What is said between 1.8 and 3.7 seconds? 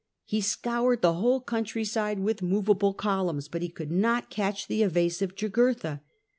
side with movable columns, but he